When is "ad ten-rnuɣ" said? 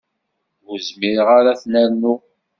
1.53-2.19